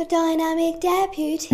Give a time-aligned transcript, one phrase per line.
[0.00, 1.50] The Dynamic Deputies.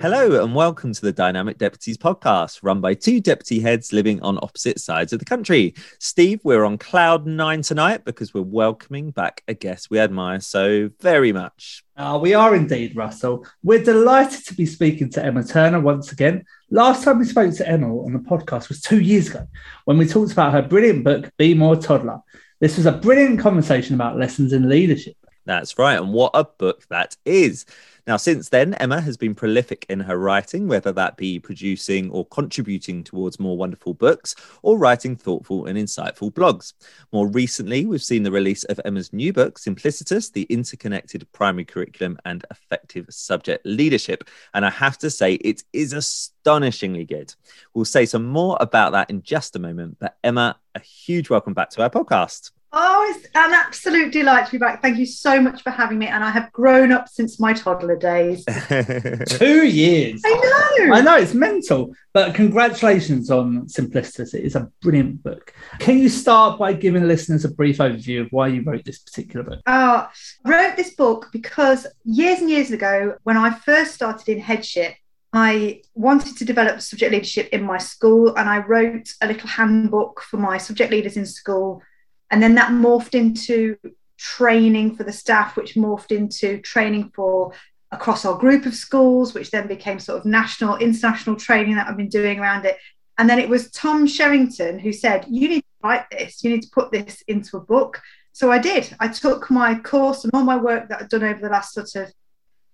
[0.00, 4.38] Hello, and welcome to the Dynamic Deputies podcast, run by two deputy heads living on
[4.40, 5.74] opposite sides of the country.
[5.98, 10.90] Steve, we're on cloud nine tonight because we're welcoming back a guest we admire so
[11.00, 11.82] very much.
[11.96, 13.44] Uh, we are indeed, Russell.
[13.64, 16.44] We're delighted to be speaking to Emma Turner once again.
[16.70, 19.48] Last time we spoke to Emma on the podcast was two years ago
[19.84, 22.20] when we talked about her brilliant book, Be More Toddler.
[22.60, 25.16] This was a brilliant conversation about lessons in leadership.
[25.46, 25.98] That's right.
[25.98, 27.64] And what a book that is.
[28.06, 32.26] Now, since then, Emma has been prolific in her writing, whether that be producing or
[32.26, 36.72] contributing towards more wonderful books or writing thoughtful and insightful blogs.
[37.12, 42.18] More recently, we've seen the release of Emma's new book, Simplicitus The Interconnected Primary Curriculum
[42.24, 44.24] and Effective Subject Leadership.
[44.54, 47.34] And I have to say, it is astonishingly good.
[47.74, 49.98] We'll say some more about that in just a moment.
[50.00, 52.50] But Emma, a huge welcome back to our podcast.
[52.72, 54.80] Oh, it's an absolute delight to be back.
[54.80, 56.06] Thank you so much for having me.
[56.06, 58.44] And I have grown up since my toddler days.
[59.26, 60.22] Two years.
[60.24, 60.94] I know.
[60.94, 64.34] I know it's mental, but congratulations on Simplicitus.
[64.34, 65.52] It's a brilliant book.
[65.80, 69.44] Can you start by giving listeners a brief overview of why you wrote this particular
[69.44, 69.60] book?
[69.66, 70.06] Uh,
[70.44, 74.94] I wrote this book because years and years ago, when I first started in headship,
[75.32, 80.20] I wanted to develop subject leadership in my school, and I wrote a little handbook
[80.22, 81.82] for my subject leaders in school
[82.30, 83.76] and then that morphed into
[84.18, 87.52] training for the staff, which morphed into training for
[87.90, 91.96] across our group of schools, which then became sort of national, international training that I've
[91.96, 92.78] been doing around it.
[93.18, 96.62] And then it was Tom Sherrington who said, You need to write this, you need
[96.62, 98.00] to put this into a book.
[98.32, 98.94] So I did.
[99.00, 101.94] I took my course and all my work that I've done over the last sort
[101.96, 102.12] of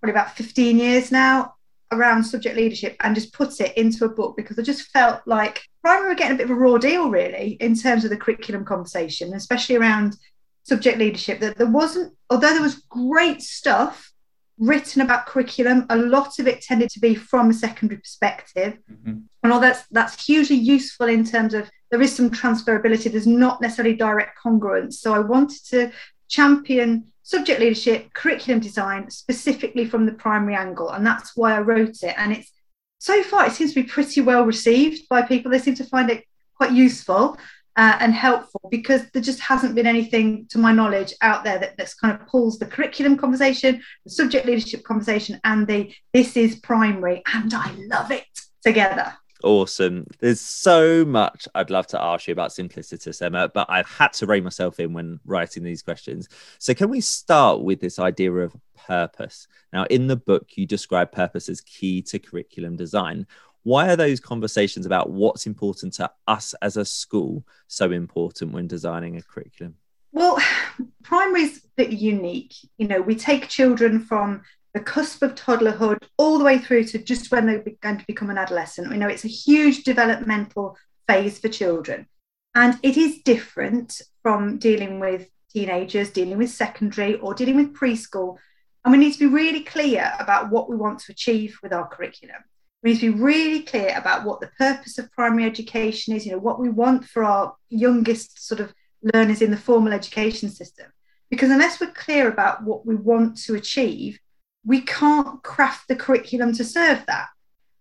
[0.01, 1.56] probably about 15 years now
[1.97, 5.63] around subject leadership and just put it into a book because I just felt like
[5.83, 8.65] primary were getting a bit of a raw deal really in terms of the curriculum
[8.65, 10.17] conversation, especially around
[10.63, 11.41] subject leadership.
[11.41, 14.13] That there wasn't, although there was great stuff
[14.59, 18.79] written about curriculum, a lot of it tended to be from a secondary perspective.
[18.91, 19.19] Mm-hmm.
[19.43, 23.61] And all that's that's hugely useful in terms of there is some transferability, there's not
[23.61, 24.95] necessarily direct congruence.
[24.95, 25.93] So I wanted to
[26.29, 30.91] champion subject leadership, curriculum design, specifically from the primary angle.
[30.91, 32.15] And that's why I wrote it.
[32.17, 32.53] And it's
[32.99, 35.51] so far, it seems to be pretty well received by people.
[35.51, 36.23] They seem to find it
[36.57, 37.37] quite useful
[37.75, 41.77] uh, and helpful because there just hasn't been anything, to my knowledge, out there that
[41.77, 46.61] that's kind of pulls the curriculum conversation, the subject leadership conversation, and the this is
[46.61, 48.25] primary, and I love it
[48.63, 50.07] together awesome.
[50.19, 54.27] There's so much I'd love to ask you about Simplicitus, Emma, but I've had to
[54.27, 56.29] rein myself in when writing these questions.
[56.59, 59.47] So, can we start with this idea of purpose?
[59.73, 63.27] Now, in the book, you describe purpose as key to curriculum design.
[63.63, 68.69] Why are those conversations about what's important to us as a school so important when
[68.69, 69.75] designing a curriculum?
[70.13, 70.39] Well,
[71.03, 72.55] primary is unique.
[72.79, 74.43] You know, we take children from
[74.75, 78.31] the cusp of toddlerhood all the way through to just when they're going to become
[78.31, 78.91] an adolescent.
[78.91, 82.07] We know it's a huge developmental phase for children.
[82.55, 88.37] And it is different from dealing with teenagers, dealing with secondary, or dealing with preschool.
[88.85, 91.87] And we need to be really clear about what we want to achieve with our
[91.89, 92.43] curriculum.
[92.83, 96.33] We need to be really clear about what the purpose of primary education is, you
[96.33, 98.73] know, what we want for our youngest sort of
[99.15, 100.87] learners in the formal education system.
[101.31, 104.19] Because unless we're clear about what we want to achieve,
[104.67, 107.29] we can't craft the curriculum to serve that.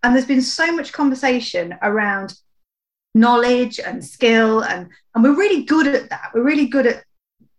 [0.03, 2.35] And there's been so much conversation around
[3.15, 6.31] knowledge and skill, and, and we're really good at that.
[6.33, 7.03] We're really good at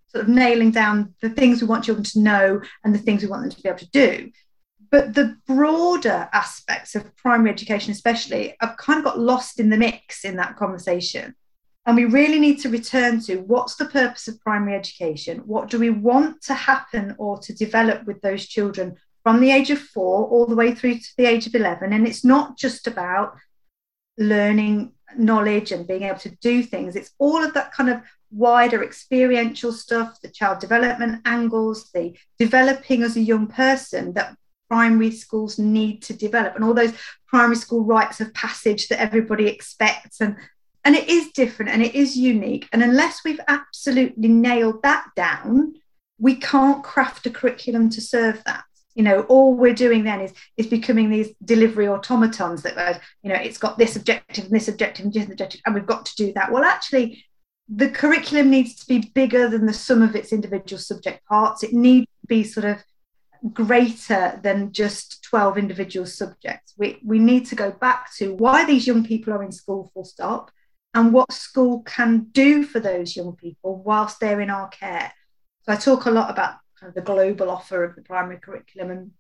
[0.09, 3.29] sort of nailing down the things we want children to know and the things we
[3.29, 4.31] want them to be able to do.
[4.91, 9.77] But the broader aspects of primary education, especially, have kind of got lost in the
[9.77, 11.35] mix in that conversation.
[11.85, 15.39] And we really need to return to what's the purpose of primary education?
[15.39, 19.71] What do we want to happen or to develop with those children from the age
[19.71, 21.93] of four all the way through to the age of 11.
[21.93, 23.37] And it's not just about
[24.17, 28.85] learning knowledge and being able to do things, it's all of that kind of wider
[28.85, 34.37] experiential stuff, the child development angles, the developing as a young person that
[34.69, 36.95] primary schools need to develop, and all those
[37.27, 40.21] primary school rites of passage that everybody expects.
[40.21, 40.37] And
[40.85, 42.69] and it is different and it is unique.
[42.73, 45.75] And unless we've absolutely nailed that down,
[46.17, 48.63] we can't craft a curriculum to serve that
[48.97, 53.31] you know all we're doing then is is becoming these delivery automatons that are you
[53.31, 56.17] know it's got this objective and this objective and this objective and we've got to
[56.17, 56.51] do that.
[56.51, 57.25] Well actually
[57.69, 61.63] the curriculum needs to be bigger than the sum of its individual subject parts.
[61.63, 62.83] It needs to be sort of
[63.53, 66.75] greater than just 12 individual subjects.
[66.79, 70.05] We, we need to go back to why these young people are in school full
[70.05, 70.51] stop
[70.95, 75.13] and what school can do for those young people whilst they're in our care.
[75.63, 76.55] So i talk a lot about
[76.87, 79.11] kind of the global offer of the primary curriculum and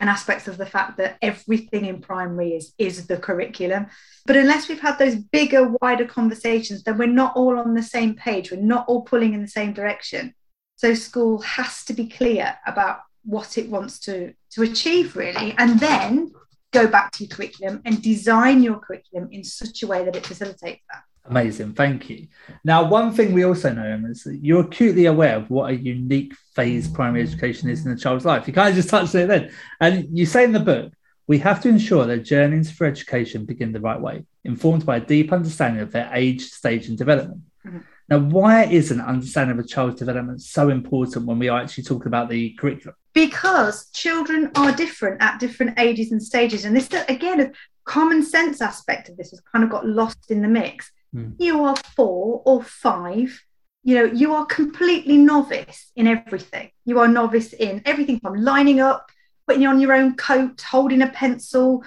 [0.00, 3.86] and aspects of the fact that everything in primary is is the curriculum.
[4.26, 8.14] But unless we've had those bigger wider conversations then we're not all on the same
[8.14, 8.50] page.
[8.50, 10.34] We're not all pulling in the same direction.
[10.76, 15.78] So school has to be clear about what it wants to to achieve really and
[15.78, 16.32] then
[16.72, 20.26] go back to your curriculum and design your curriculum in such a way that it
[20.26, 22.28] facilitates that Amazing, thank you.
[22.64, 25.76] Now, one thing we also know Emma, is that you're acutely aware of what a
[25.76, 28.46] unique phase primary education is in a child's life.
[28.46, 29.50] You kind of just touched it then.
[29.80, 30.92] And you say in the book,
[31.26, 35.00] we have to ensure their journeys for education begin the right way, informed by a
[35.00, 37.42] deep understanding of their age, stage, and development.
[37.66, 37.78] Mm-hmm.
[38.08, 42.06] Now, why isn't understanding of a child's development so important when we are actually talking
[42.06, 42.94] about the curriculum?
[43.12, 46.64] Because children are different at different ages and stages.
[46.64, 47.50] And this, again, a
[47.84, 51.34] common sense aspect of this has kind of got lost in the mix mm.
[51.38, 53.42] you are four or five.
[53.82, 56.70] You know you are completely novice in everything.
[56.84, 59.10] You are novice in everything from lining up
[59.46, 61.84] putting on your own coat holding a pencil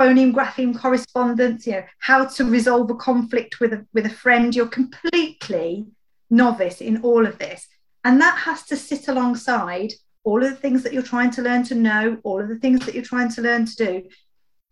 [0.00, 4.54] phoneme grapheme correspondence you know how to resolve a conflict with a with a friend.
[4.54, 5.86] You're completely
[6.30, 7.68] novice in all of this.
[8.04, 9.92] And that has to sit alongside
[10.24, 12.84] all of the things that you're trying to learn to know all of the things
[12.84, 14.02] that you're trying to learn to do.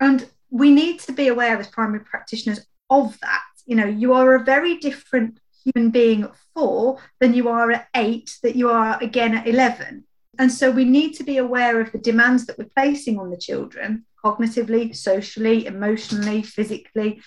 [0.00, 4.34] And we need to be aware as primary practitioners of that you know you are
[4.34, 8.98] a very different human being at four than you are at eight that you are
[9.02, 10.04] again at 11
[10.38, 13.36] and so we need to be aware of the demands that we're placing on the
[13.36, 17.20] children cognitively socially emotionally physically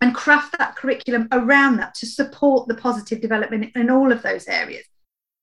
[0.00, 4.46] and craft that curriculum around that to support the positive development in all of those
[4.46, 4.84] areas.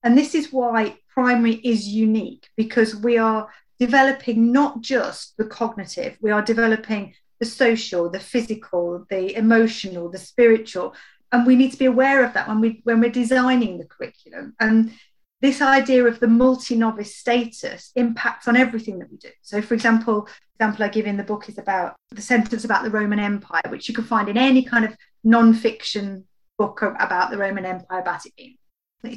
[0.04, 3.50] And this is why primary is unique because we are
[3.80, 7.14] developing not just the cognitive we are developing
[7.44, 10.96] the social, the physical, the emotional, the spiritual.
[11.34, 14.56] And we need to be aware of that when we when we're designing the curriculum.
[14.62, 14.94] And
[15.42, 19.32] this idea of the multi-novice status impacts on everything that we do.
[19.42, 22.98] So, for example, example I give in the book is about the sentence about the
[23.00, 26.26] Roman Empire, which you can find in any kind of non-fiction
[26.58, 28.56] book about the Roman Empire, about it being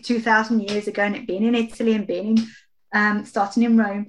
[0.02, 2.46] 2,000 years ago and it being in Italy and being in,
[2.92, 4.08] um, starting in Rome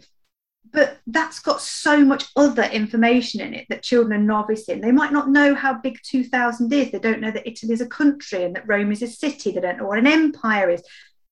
[0.71, 4.81] but that's got so much other information in it that children are novice in.
[4.81, 6.91] They might not know how big 2000 is.
[6.91, 9.51] They don't know that Italy is a country and that Rome is a city.
[9.51, 10.83] They don't know what an empire is.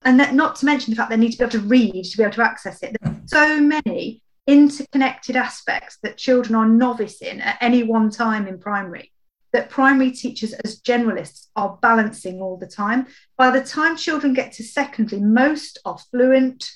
[0.03, 2.17] And that not to mention the fact they need to be able to read to
[2.17, 2.95] be able to access it.
[3.01, 8.59] There's so many interconnected aspects that children are novice in at any one time in
[8.59, 9.11] primary
[9.55, 13.07] that primary teachers as generalists are balancing all the time.
[13.37, 16.69] By the time children get to secondary, most are fluent,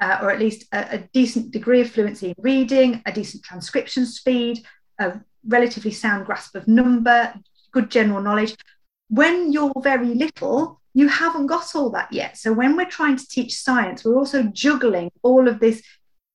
[0.00, 4.04] uh, or at least a, a, decent degree of fluency in reading, a decent transcription
[4.04, 4.64] speed,
[4.98, 7.34] a relatively sound grasp of number,
[7.72, 8.56] good general knowledge.
[9.08, 12.36] When you're very little, you haven't got all that yet.
[12.36, 15.82] So when we're trying to teach science, we're also juggling all of this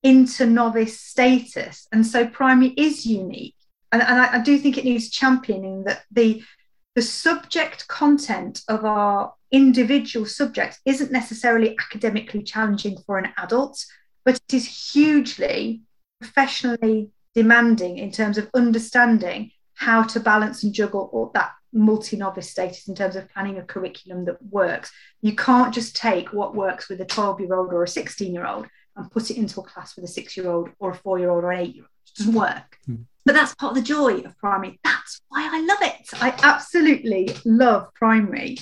[0.02, 1.86] into novice status.
[1.92, 3.56] And so primary is unique.
[3.92, 6.42] And, and I, I do think it needs championing that the
[6.94, 13.84] the subject content of our individual subjects isn't necessarily academically challenging for an adult,
[14.24, 15.82] but it is hugely
[16.20, 22.94] professionally demanding in terms of understanding how to balance and juggle that multi-novice status in
[22.94, 24.90] terms of planning a curriculum that works.
[25.22, 28.66] You can't just take what works with a 12-year-old or a 16-year-old
[28.96, 31.90] and put it into a class with a six-year-old or a four-year-old or an eight-year-old.
[32.06, 32.78] It doesn't work.
[32.88, 33.04] Mm.
[33.24, 34.80] But that's part of the joy of primary.
[34.82, 36.08] That's why I love it.
[36.14, 38.58] I absolutely love primary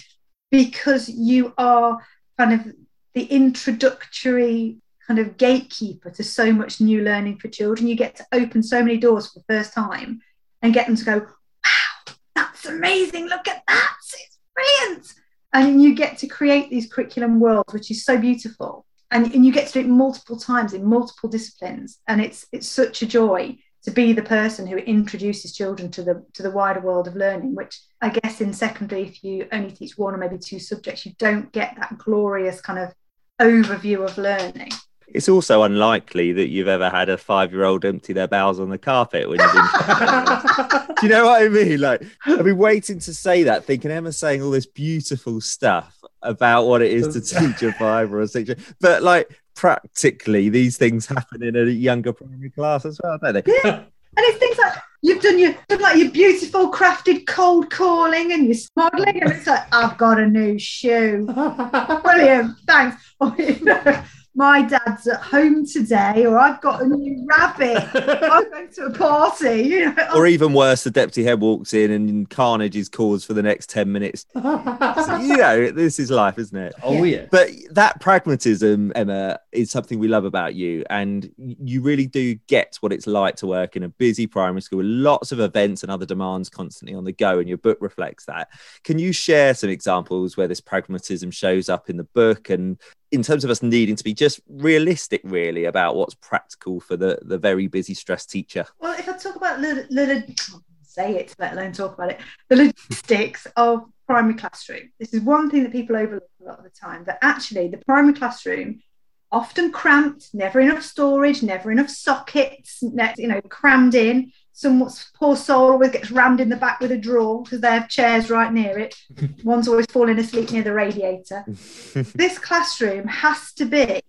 [0.50, 1.98] because you are
[2.36, 2.74] kind of
[3.14, 7.88] the introductory kind of gatekeeper to so much new learning for children.
[7.88, 10.20] You get to open so many doors for the first time
[10.60, 13.26] and get them to go, wow, that's amazing.
[13.26, 13.96] Look at that.
[13.96, 15.14] It's brilliant.
[15.52, 18.84] And you get to create these curriculum worlds, which is so beautiful.
[19.10, 21.98] And, and you get to do it multiple times in multiple disciplines.
[22.06, 23.56] And it's it's such a joy
[23.88, 27.54] to be the person who introduces children to the to the wider world of learning
[27.54, 31.12] which i guess in secondary if you only teach one or maybe two subjects you
[31.16, 32.92] don't get that glorious kind of
[33.40, 34.70] overview of learning
[35.06, 39.26] it's also unlikely that you've ever had a five-year-old empty their bowels on the carpet
[39.26, 40.96] when you've been.
[41.00, 41.80] Do you know what I mean?
[41.80, 46.66] Like, I've been waiting to say that, thinking Emma's saying all this beautiful stuff about
[46.66, 48.52] what it is to teach a five or a six,
[48.82, 53.42] but like practically these things happen in a younger primary class as well, don't they?
[53.64, 53.82] Yeah.
[54.16, 58.46] And it's things like you've done your done like your beautiful crafted cold calling and
[58.46, 61.26] your modelling, and it's like I've got a new shoe.
[62.04, 63.04] Brilliant, thanks.
[63.20, 64.04] Or, you know,
[64.38, 67.88] my dad's at home today, or I've got a new rabbit,
[68.22, 70.08] I'm going to a party, you know.
[70.14, 73.68] Or even worse, the deputy head walks in and carnage is caused for the next
[73.68, 74.24] 10 minutes.
[75.08, 76.74] So, you know, this is life, isn't it?
[76.82, 77.26] oh yeah.
[77.30, 80.84] But that pragmatism, Emma, is something we love about you.
[80.90, 84.78] And you really do get what it's like to work in a busy primary school
[84.78, 87.38] with lots of events and other demands constantly on the go.
[87.38, 88.48] And your book reflects that.
[88.84, 92.78] Can you share some examples where this pragmatism shows up in the book and
[93.10, 97.18] in terms of us needing to be just realistic, really, about what's practical for the,
[97.22, 98.66] the very busy, stressed teacher?
[98.80, 102.56] Well, if I talk about the, the, say it, let alone talk about it, the
[102.56, 104.90] logistics of primary classroom.
[104.98, 107.04] This is one thing that people overlook a lot of the time.
[107.04, 108.82] That actually, the primary classroom
[109.30, 114.32] often cramped, never enough storage, never enough sockets, you know, crammed in.
[114.58, 117.88] Some poor soul always gets rammed in the back with a drawer because they have
[117.88, 118.92] chairs right near it.
[119.44, 121.44] One's always falling asleep near the radiator.
[121.46, 124.02] this classroom has to be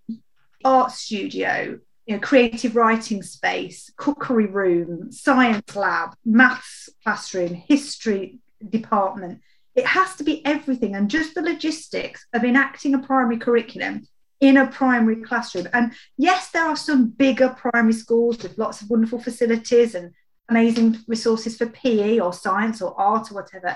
[0.66, 1.78] art studio,
[2.08, 9.42] you know, creative writing space, cookery room, science lab, maths classroom, history department.
[9.76, 14.08] It has to be everything, and just the logistics of enacting a primary curriculum
[14.40, 15.68] in a primary classroom.
[15.74, 20.12] And yes, there are some bigger primary schools with lots of wonderful facilities and
[20.50, 23.76] amazing resources for PE or science or art or whatever.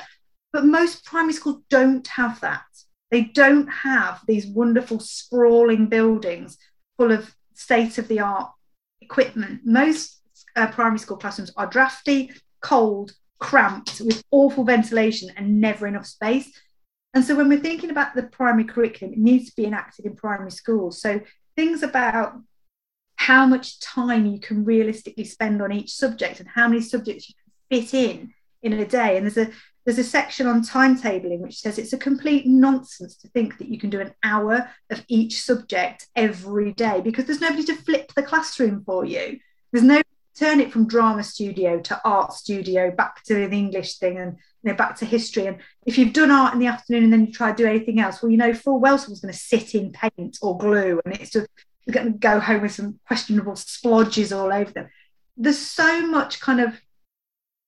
[0.52, 2.64] But most primary schools don't have that.
[3.12, 6.58] They don't have these wonderful sprawling buildings
[6.98, 8.52] full of state of the art
[9.02, 9.62] equipment.
[9.64, 10.22] Most
[10.56, 16.52] uh, primary school classrooms are drafty, cold, cramped, with awful ventilation and never enough space.
[17.14, 20.16] And so when we're thinking about the primary curriculum, it needs to be enacted in
[20.16, 21.02] primary schools.
[21.02, 21.22] So
[21.56, 22.34] things about
[23.24, 27.36] how much time you can realistically spend on each subject and how many subjects you
[27.36, 29.16] can fit in in a day.
[29.16, 29.50] And there's a
[29.86, 33.78] there's a section on timetabling which says it's a complete nonsense to think that you
[33.78, 38.24] can do an hour of each subject every day because there's nobody to flip the
[38.24, 39.40] classroom for you.
[39.72, 40.02] There's no
[40.38, 44.72] turn it from drama studio to art studio back to the English thing and you
[44.72, 45.48] know back to history.
[45.48, 48.02] And if you've done art in the afternoon and then you try to do anything
[48.02, 51.16] else, well, you know full well someone's going to sit in paint or glue, and
[51.16, 51.48] it's just
[52.20, 54.90] go home with some questionable splodges all over them.
[55.38, 56.80] There's so much kind of,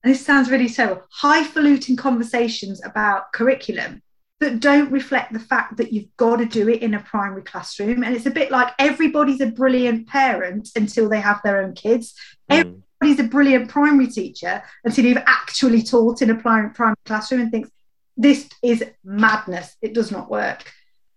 [0.03, 4.01] and this sounds really terrible, highfalutin conversations about curriculum
[4.39, 8.03] that don't reflect the fact that you've got to do it in a primary classroom.
[8.03, 12.13] And it's a bit like everybody's a brilliant parent until they have their own kids.
[12.51, 12.81] Mm.
[13.01, 17.51] Everybody's a brilliant primary teacher until you've actually taught in a primary, primary classroom and
[17.51, 17.69] thinks,
[18.17, 19.75] this is madness.
[19.81, 20.71] It does not work.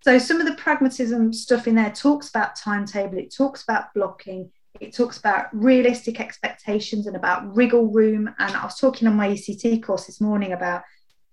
[0.09, 4.51] So some of the pragmatism stuff in there talks about timetable, it talks about blocking,
[4.81, 8.35] it talks about realistic expectations and about wriggle room.
[8.39, 10.85] And I was talking on my ECT course this morning about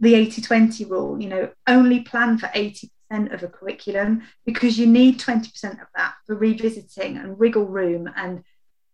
[0.02, 2.90] the 80 20 rule, you know, only plan for 80%
[3.34, 8.12] of a curriculum because you need 20% of that for revisiting and wriggle room.
[8.18, 8.44] And,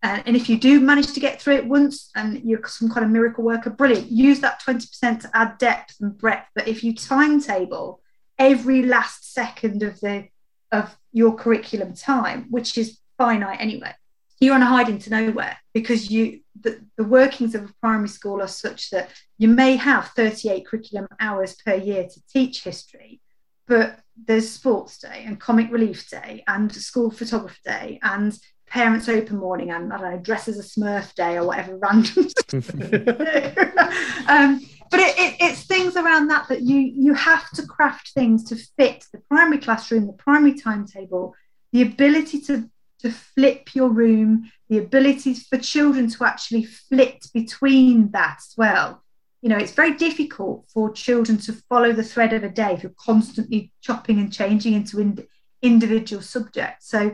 [0.04, 3.04] uh, and if you do manage to get through it once and you're some kind
[3.04, 4.12] of miracle worker, brilliant.
[4.12, 6.50] Use that 20% to add depth and breadth.
[6.54, 8.01] But if you timetable
[8.42, 10.28] every last second of the
[10.72, 13.94] of your curriculum time, which is finite anyway,
[14.42, 18.42] you're on a hiding to nowhere because you the, the workings of a primary school
[18.42, 23.22] are such that you may have 38 curriculum hours per year to teach history
[23.68, 29.38] but there's sports day and comic relief day and school photographer day and parents open
[29.38, 32.28] morning and i don't know dress as a smurf day or whatever random
[34.28, 34.60] um,
[34.92, 38.56] but it, it, it's things around that that you you have to craft things to
[38.78, 41.34] fit the primary classroom the primary timetable
[41.72, 42.70] the ability to
[43.02, 49.04] to flip your room, the ability for children to actually flit between that as well.
[49.42, 52.84] You know, it's very difficult for children to follow the thread of a day if
[52.84, 55.28] you're constantly chopping and changing into in,
[55.64, 56.90] individual subjects.
[56.90, 57.14] So,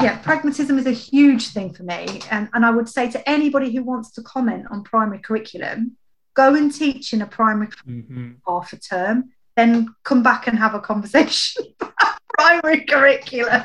[0.00, 2.20] yeah, pragmatism is a huge thing for me.
[2.30, 5.96] And, and I would say to anybody who wants to comment on primary curriculum,
[6.34, 8.32] go and teach in a primary mm-hmm.
[8.46, 13.62] half a term, then come back and have a conversation about primary curriculum.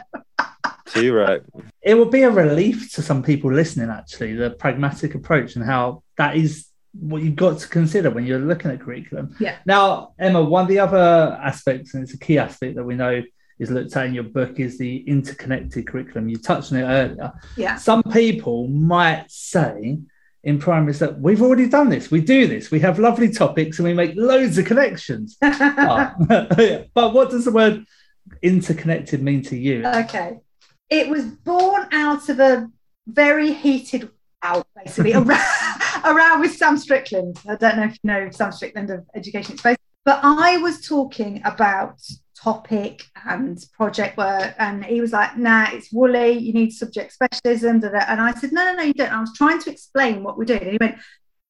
[0.88, 1.42] Too right.
[1.82, 6.04] It will be a relief to some people listening, actually, the pragmatic approach and how
[6.18, 6.68] that is
[7.00, 9.36] what you've got to consider when you're looking at curriculum.
[9.40, 9.58] Yeah.
[9.66, 13.22] Now, Emma, one of the other aspects, and it's a key aspect that we know
[13.60, 16.30] is looked at in your book, is the interconnected curriculum.
[16.30, 17.34] You touched on it earlier.
[17.58, 17.76] Yeah.
[17.76, 20.00] Some people might say
[20.46, 23.80] in primary is that we've already done this, we do this, we have lovely topics
[23.80, 25.38] and we make loads of connections.
[25.44, 27.86] Ah, but, but what does the word
[28.42, 29.86] interconnected mean to you?
[29.86, 30.40] Okay
[30.90, 32.70] it was born out of a
[33.08, 34.10] very heated
[34.44, 35.40] out basically around,
[36.04, 37.40] around with Sam Strickland.
[37.48, 41.42] I don't know if you know Sam Strickland of Education Space, but I was talking
[41.44, 42.00] about
[42.46, 44.54] topic and project work.
[44.60, 47.84] And he was like, nah, it's woolly, you need subject specialism.
[47.84, 49.12] And I said, no, no, no, you don't.
[49.12, 50.62] I was trying to explain what we're doing.
[50.62, 50.98] And he went,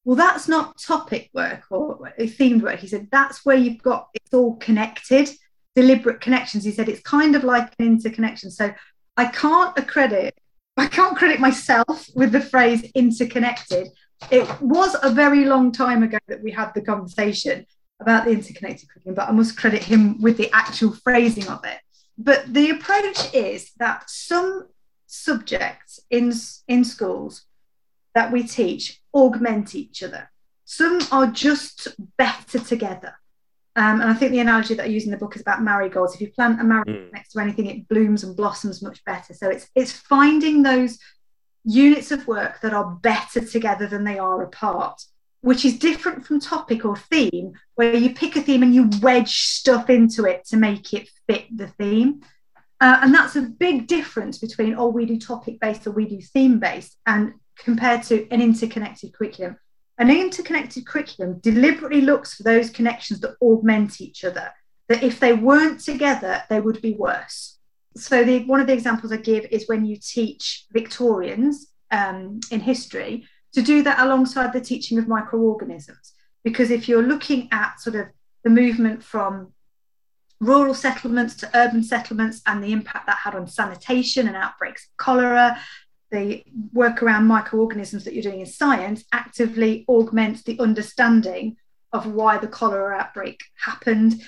[0.06, 2.80] well, that's not topic work or themed work.
[2.80, 5.28] He said, that's where you've got it's all connected,
[5.74, 6.64] deliberate connections.
[6.64, 8.50] He said, it's kind of like an interconnection.
[8.50, 8.72] So
[9.18, 10.34] I can't accredit,
[10.78, 13.88] I can't credit myself with the phrase interconnected.
[14.30, 17.66] It was a very long time ago that we had the conversation
[18.00, 21.78] about the interconnected curriculum, but I must credit him with the actual phrasing of it.
[22.18, 24.68] But the approach is that some
[25.06, 26.32] subjects in,
[26.68, 27.44] in schools
[28.14, 30.30] that we teach augment each other.
[30.64, 33.14] Some are just better together.
[33.76, 36.14] Um, and I think the analogy that I use in the book is about marigolds.
[36.14, 37.12] If you plant a marigold mm.
[37.12, 39.34] next to anything, it blooms and blossoms much better.
[39.34, 40.98] So it's it's finding those
[41.64, 45.02] units of work that are better together than they are apart
[45.46, 49.32] which is different from topic or theme, where you pick a theme and you wedge
[49.32, 52.20] stuff into it to make it fit the theme.
[52.80, 56.20] Uh, and that's a big difference between, oh, we do topic based or we do
[56.20, 59.56] theme based, and compared to an interconnected curriculum.
[59.98, 64.52] An interconnected curriculum deliberately looks for those connections that augment each other,
[64.88, 67.56] that if they weren't together, they would be worse.
[67.94, 72.58] So, the, one of the examples I give is when you teach Victorians um, in
[72.58, 76.12] history, to do that alongside the teaching of microorganisms.
[76.44, 78.08] Because if you're looking at sort of
[78.44, 79.54] the movement from
[80.40, 84.96] rural settlements to urban settlements and the impact that had on sanitation and outbreaks of
[84.98, 85.58] cholera,
[86.10, 86.44] the
[86.74, 91.56] work around microorganisms that you're doing in science actively augments the understanding
[91.94, 94.20] of why the cholera outbreak happened.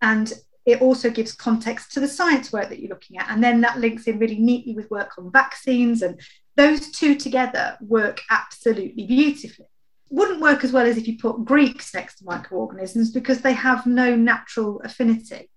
[0.00, 0.32] And
[0.64, 3.30] it also gives context to the science work that you're looking at.
[3.30, 6.20] And then that links in really neatly with work on vaccines and
[6.56, 9.66] those two together work absolutely beautifully.
[10.10, 13.86] Wouldn't work as well as if you put Greeks next to microorganisms because they have
[13.86, 15.50] no natural affinity.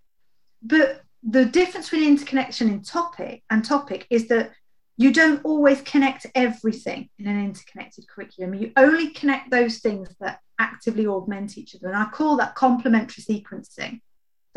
[0.61, 4.51] But the difference between interconnection in topic and topic is that
[4.97, 8.53] you don't always connect everything in an interconnected curriculum.
[8.53, 11.87] You only connect those things that actively augment each other.
[11.87, 14.01] And I call that complementary sequencing.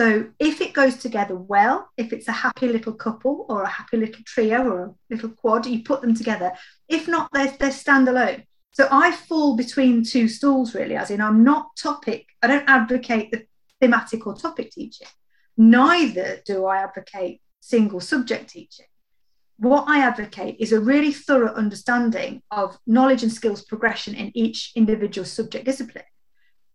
[0.02, 3.98] So if it goes together well, if it's a happy little couple or a happy
[3.98, 6.50] little trio or a little quad, you put them together.
[6.88, 8.42] If not, they're, they're standalone.
[8.72, 13.30] So I fall between two stools, really, as in I'm not topic, I don't advocate
[13.30, 13.46] the
[13.80, 15.06] thematic or topic teaching.
[15.56, 18.86] Neither do I advocate single subject teaching.
[19.58, 24.72] What I advocate is a really thorough understanding of knowledge and skills progression in each
[24.74, 26.02] individual subject discipline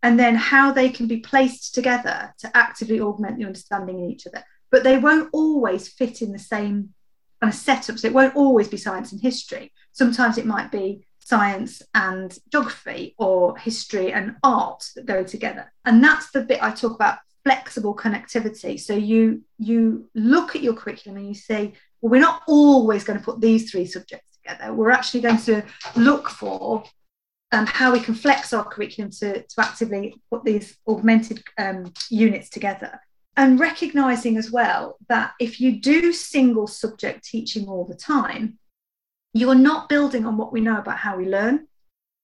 [0.03, 4.27] and then how they can be placed together to actively augment the understanding in each
[4.27, 4.43] other.
[4.69, 6.93] But they won't always fit in the same
[7.41, 7.97] kind of setup.
[7.97, 9.71] So it won't always be science and history.
[9.91, 15.71] Sometimes it might be science and geography or history and art that go together.
[15.83, 18.79] And that's the bit I talk about flexible connectivity.
[18.79, 23.19] So you you look at your curriculum and you say, well, we're not always going
[23.19, 24.73] to put these three subjects together.
[24.73, 25.63] We're actually going to
[25.95, 26.83] look for
[27.51, 32.49] um, how we can flex our curriculum to, to actively put these augmented um, units
[32.49, 32.99] together.
[33.35, 38.57] And recognizing as well that if you do single subject teaching all the time,
[39.33, 41.67] you're not building on what we know about how we learn.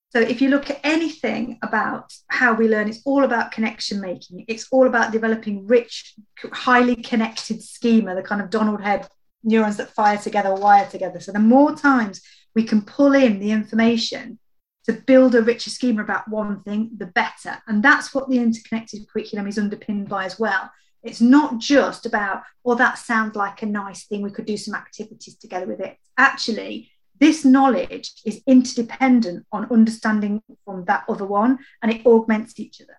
[0.09, 4.45] So if you look at anything about how we learn, it's all about connection making.
[4.47, 6.15] It's all about developing rich,
[6.51, 9.07] highly connected schema, the kind of Donald Hebb
[9.43, 11.19] neurons that fire together, wire together.
[11.19, 12.21] So the more times
[12.55, 14.39] we can pull in the information
[14.85, 17.57] to build a richer schema about one thing, the better.
[17.67, 20.69] And that's what the interconnected curriculum is underpinned by as well.
[21.03, 24.75] It's not just about, well, that sounds like a nice thing, we could do some
[24.75, 25.97] activities together with it.
[26.17, 32.81] Actually, this knowledge is interdependent on understanding from that other one and it augments each
[32.81, 32.97] other.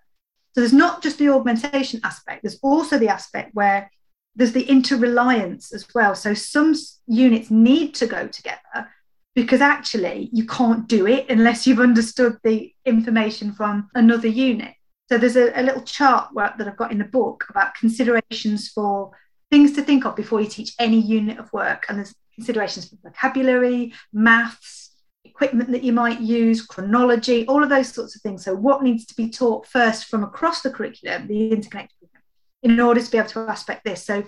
[0.54, 3.90] So there's not just the augmentation aspect, there's also the aspect where
[4.36, 6.14] there's the interreliance as well.
[6.14, 6.74] So some
[7.06, 8.88] units need to go together
[9.34, 14.74] because actually you can't do it unless you've understood the information from another unit.
[15.08, 18.68] So there's a, a little chart work that I've got in the book about considerations
[18.68, 19.10] for
[19.50, 21.86] things to think of before you teach any unit of work.
[21.88, 24.92] And there's considerations for vocabulary, maths,
[25.24, 28.44] equipment that you might use, chronology, all of those sorts of things.
[28.44, 32.22] So what needs to be taught first from across the curriculum, the interconnected curriculum,
[32.62, 34.04] in order to be able to aspect this.
[34.04, 34.24] So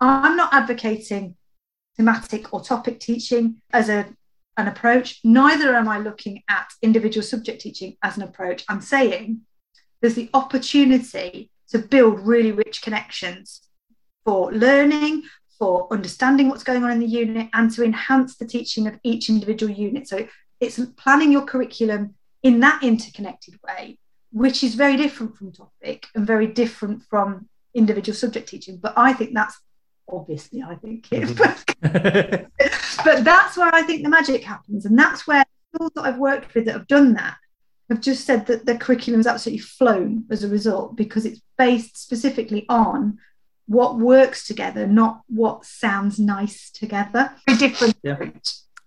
[0.00, 1.36] I'm not advocating
[1.96, 4.06] thematic or topic teaching as a
[4.58, 5.20] an approach.
[5.24, 8.64] Neither am I looking at individual subject teaching as an approach.
[8.68, 9.42] I'm saying
[10.00, 13.62] there's the opportunity to build really rich connections
[14.24, 15.22] for learning,
[15.58, 19.28] for understanding what's going on in the unit, and to enhance the teaching of each
[19.28, 20.08] individual unit.
[20.08, 20.26] So
[20.60, 23.98] it's planning your curriculum in that interconnected way,
[24.32, 28.78] which is very different from topic and very different from individual subject teaching.
[28.78, 29.56] But I think that's
[30.08, 32.44] obviously I think it, Mm-hmm.
[33.04, 35.44] but that's where I think the magic happens, and that's where
[35.74, 37.36] schools that I've worked with that have done that
[37.88, 41.96] have just said that the curriculum has absolutely flown as a result because it's based
[41.96, 43.18] specifically on
[43.66, 47.32] what works together, not what sounds nice together.
[47.46, 47.96] Very different.
[48.02, 48.30] Yeah.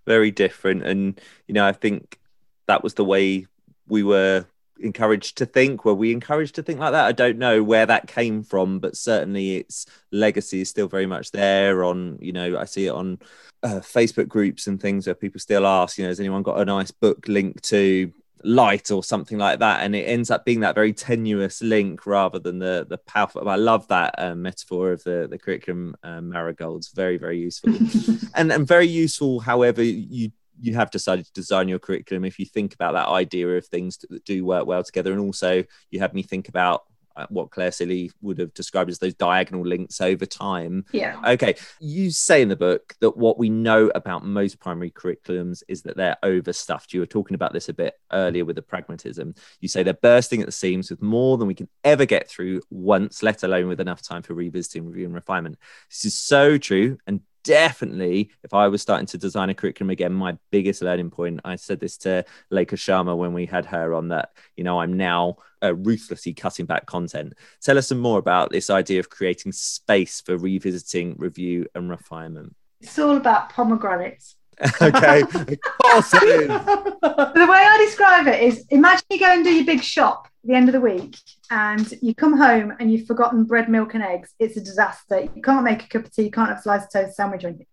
[0.07, 2.19] very different and you know i think
[2.65, 3.45] that was the way
[3.87, 4.45] we were
[4.83, 5.85] encouraged to think?
[5.85, 7.05] Were we encouraged to think like that?
[7.05, 11.31] I don't know where that came from but certainly its legacy is still very much
[11.31, 13.19] there on you know i see it on
[13.63, 16.65] uh, facebook groups and things where people still ask you know has anyone got a
[16.65, 18.11] nice book linked to
[18.43, 19.83] light or something like that?
[19.83, 23.55] And it ends up being that very tenuous link rather than the the powerful i
[23.55, 27.73] love that uh, metaphor of the the curriculum uh, marigolds very very useful.
[28.33, 32.45] And and very useful however you you have decided to design your curriculum if you
[32.45, 36.13] think about that idea of things that do work well together and also you had
[36.13, 36.83] me think about
[37.15, 40.85] uh, what Clare Sealy would have described as those diagonal links over time.
[40.91, 41.19] Yeah.
[41.25, 45.81] Okay, you say in the book that what we know about most primary curriculums is
[45.83, 46.93] that they're overstuffed.
[46.93, 49.35] You were talking about this a bit earlier with the pragmatism.
[49.59, 52.61] You say they're bursting at the seams with more than we can ever get through
[52.69, 55.57] once, let alone with enough time for revisiting, review, and refinement.
[55.89, 60.13] This is so true and definitely if I was starting to design a curriculum again,
[60.13, 64.09] my biggest learning point, I said this to Lekha Sharma when we had her on
[64.09, 67.33] that, you know, I'm now uh, ruthlessly cutting back content.
[67.61, 72.55] Tell us some more about this idea of creating space for revisiting, review, and refinement.
[72.79, 74.35] It's all about pomegranates.
[74.81, 76.47] okay, of course it is.
[76.47, 80.53] the way I describe it is imagine you go and do your big shop the
[80.53, 81.17] end of the week
[81.49, 84.33] and you come home and you've forgotten bread, milk, and eggs.
[84.39, 85.21] It's a disaster.
[85.35, 87.43] You can't make a cup of tea, you can't have a slice of toast, sandwich,
[87.43, 87.67] or anything.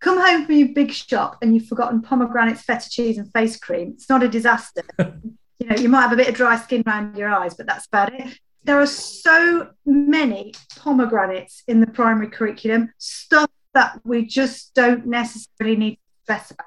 [0.00, 3.92] Come home from your big shop and you've forgotten pomegranates, feta cheese, and face cream.
[3.94, 4.82] It's not a disaster.
[4.98, 7.86] you know, you might have a bit of dry skin around your eyes, but that's
[7.86, 8.38] about it.
[8.64, 15.76] There are so many pomegranates in the primary curriculum, stuff that we just don't necessarily
[15.76, 16.66] need to stress about.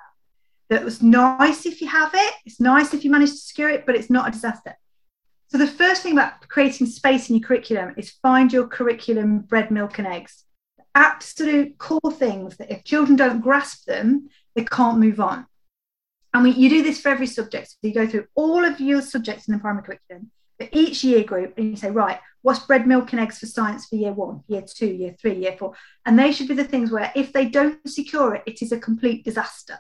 [0.70, 3.86] That was nice if you have it, it's nice if you manage to secure it,
[3.86, 4.76] but it's not a disaster.
[5.56, 9.72] So the first thing about creating space in your curriculum is find your curriculum bread,
[9.72, 10.44] milk, and eggs.
[10.96, 15.46] Absolute core things that if children don't grasp them, they can't move on.
[16.34, 17.70] And we, you do this for every subject.
[17.70, 21.24] So you go through all of your subjects in the primary curriculum for each year
[21.24, 24.44] group, and you say, right, what's bread, milk, and eggs for science for year one,
[24.50, 25.74] year two, year three, year four?
[26.06, 28.78] And they should be the things where if they don't secure it, it is a
[28.78, 29.78] complete disaster.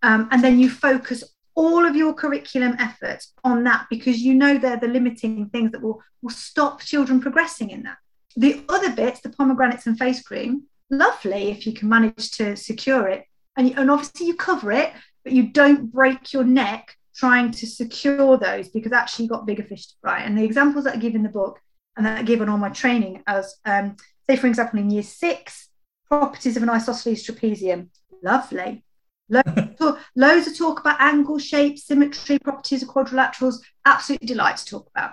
[0.00, 1.24] Um, and then you focus
[1.58, 5.82] all of your curriculum efforts on that because you know they're the limiting things that
[5.82, 7.96] will, will stop children progressing in that.
[8.36, 13.08] The other bits, the pomegranates and face cream, lovely if you can manage to secure
[13.08, 13.24] it.
[13.56, 14.92] And, and obviously you cover it,
[15.24, 19.64] but you don't break your neck trying to secure those because actually you've got bigger
[19.64, 20.22] fish to fry.
[20.22, 21.58] And the examples that I give in the book
[21.96, 23.96] and that I give on all my training as, um,
[24.30, 25.70] say, for example, in year six,
[26.06, 27.88] properties of an isosceles trapezium,
[28.22, 28.84] lovely.
[29.28, 33.56] Loads, of talk about angle, shape, symmetry, properties of quadrilaterals.
[33.84, 35.12] Absolutely delight to talk about.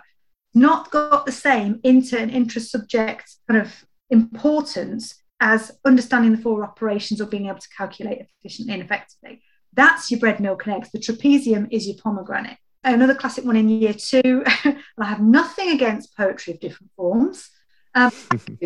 [0.53, 6.63] Not got the same inter and intra subject kind of importance as understanding the four
[6.63, 9.41] operations or being able to calculate efficiently and effectively.
[9.73, 10.91] That's your bread, milk, and eggs.
[10.91, 12.57] The trapezium is your pomegranate.
[12.83, 14.43] Another classic one in year two.
[14.47, 17.49] I have nothing against poetry of different forms.
[17.93, 18.11] Um,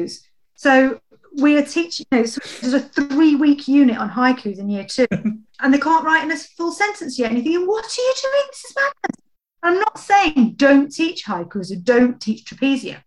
[0.60, 1.00] so
[1.40, 4.84] we are teaching, you know, so there's a three week unit on haikus in year
[4.84, 7.32] two, and they can't write in a full sentence yet.
[7.32, 8.44] And you're thinking, what are you doing?
[8.50, 9.26] This is madness.
[9.64, 13.02] I'm not saying don't teach haikus or don't teach trapeziums,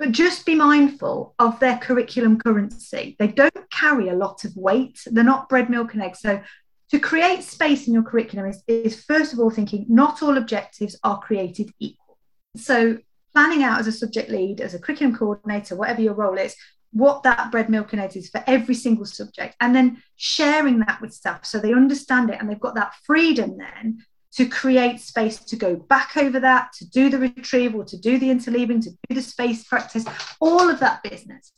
[0.00, 3.14] but just be mindful of their curriculum currency.
[3.20, 6.18] They don't carry a lot of weight, they're not bread, milk, and eggs.
[6.18, 6.42] So
[6.90, 10.98] to create space in your curriculum is, is first of all thinking not all objectives
[11.04, 12.18] are created equal.
[12.56, 12.98] So
[13.32, 16.56] planning out as a subject lead, as a curriculum coordinator, whatever your role is,
[16.92, 21.00] what that bread, milk, and eggs is for every single subject, and then sharing that
[21.00, 25.38] with staff so they understand it and they've got that freedom then to create space
[25.38, 29.14] to go back over that, to do the retrieval, to do the interleaving, to do
[29.14, 30.04] the space practice,
[30.40, 31.52] all of that business.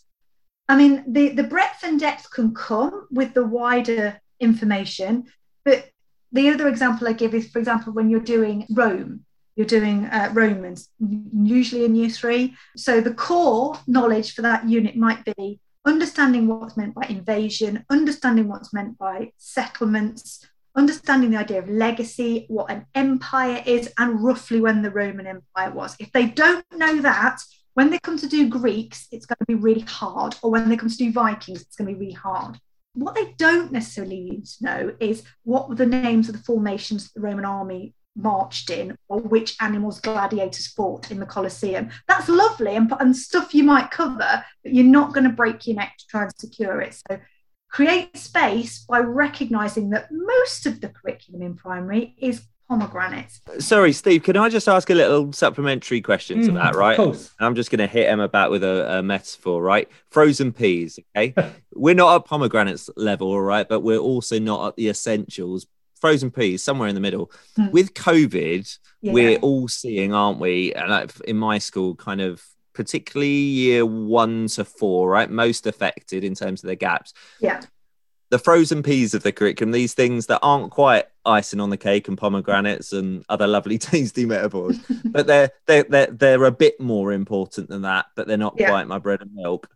[0.69, 5.25] I mean, the, the breadth and depth can come with the wider information,
[5.65, 5.91] but
[6.31, 9.25] the other example I give is, for example, when you're doing Rome,
[9.59, 12.55] you're doing uh, Romans, usually in year three.
[12.77, 18.47] So the core knowledge for that unit might be understanding what's meant by invasion, understanding
[18.47, 24.61] what's meant by settlements, understanding the idea of legacy, what an empire is, and roughly
[24.61, 25.97] when the Roman Empire was.
[25.99, 27.41] If they don't know that,
[27.75, 30.77] when they come to do Greeks, it's going to be really hard, or when they
[30.77, 32.61] come to do Vikings, it's going to be really hard.
[32.95, 37.11] What they don't necessarily need to know is what were the names of the formations
[37.13, 41.91] the Roman army marched in or which animals gladiators fought in the Colosseum.
[42.07, 45.77] That's lovely and, and stuff you might cover, but you're not going to break your
[45.77, 47.01] neck to try and secure it.
[47.09, 47.19] So
[47.71, 53.41] create space by recognizing that most of the curriculum in primary is pomegranates.
[53.61, 56.99] Sorry, Steve, can I just ask a little supplementary question to Mm, that, right?
[56.99, 57.31] Of course.
[57.41, 59.89] I'm just going to hit Emma back with a, a metaphor, right?
[60.11, 61.35] Frozen peas, okay?
[61.75, 65.67] we're not at pomegranates level, all right, but we're also not at the essentials.
[66.01, 67.31] Frozen peas, somewhere in the middle.
[67.59, 67.73] Mm.
[67.73, 69.13] With COVID, Yeah.
[69.13, 70.73] we're all seeing, aren't we?
[70.75, 75.29] And like in my school, kind of particularly year one to four, right?
[75.31, 77.13] Most affected in terms of their gaps.
[77.41, 77.61] Yeah.
[78.31, 82.09] The frozen peas of the curriculum, these things that aren't quite icing on the cake
[82.09, 87.13] and pomegranates and other lovely tasty metaphors, but they're they're they're, they're a bit more
[87.13, 88.69] important than that, but they're not Yeah.
[88.69, 89.69] quite my bread and milk.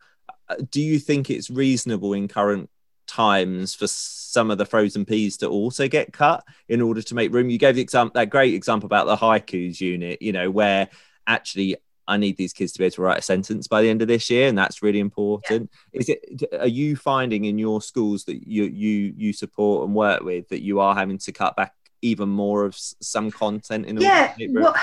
[0.49, 2.69] Uh, Do you think it's reasonable in current
[3.07, 3.87] times for
[4.33, 7.51] some of the frozen peas to also get cut in order to make room?
[7.51, 10.88] You gave the example that great example about the haikus unit, you know, where
[11.27, 11.77] actually
[12.09, 14.09] I need these kids to be able to write a sentence by the end of
[14.09, 15.71] this year, and that's really important.
[15.92, 16.42] Is it?
[16.59, 20.62] Are you finding in your schools that you you you support and work with that
[20.62, 24.29] you are having to cut back even more of some content in yeah.
[24.29, 24.64] to make room?
[24.64, 24.77] What,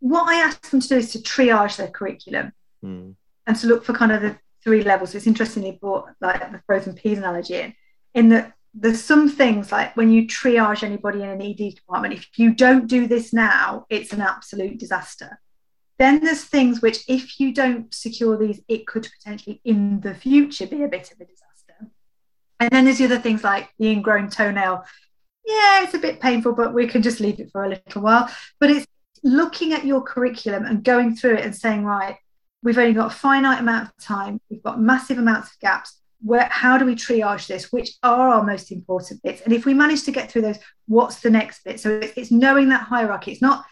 [0.00, 3.10] what I ask them to do is to triage their curriculum Hmm.
[3.46, 5.10] and to look for kind of the three levels.
[5.10, 7.74] So it's interesting you brought like the frozen peas analogy in,
[8.14, 12.28] in that there's some things like when you triage anybody in an ED department, if
[12.36, 15.40] you don't do this now, it's an absolute disaster.
[15.98, 20.66] Then there's things which, if you don't secure these, it could potentially in the future
[20.66, 21.90] be a bit of a disaster.
[22.60, 24.84] And then there's the other things like the ingrown toenail.
[25.44, 28.30] Yeah, it's a bit painful, but we can just leave it for a little while.
[28.60, 28.86] But it's
[29.24, 32.16] looking at your curriculum and going through it and saying, right,
[32.62, 36.00] we've only got a finite amount of time, we've got massive amounts of gaps.
[36.20, 37.72] Where, how do we triage this?
[37.72, 39.40] Which are our most important bits?
[39.42, 41.78] And if we manage to get through those, what's the next bit?
[41.80, 43.32] So it's, it's knowing that hierarchy.
[43.32, 43.64] It's not,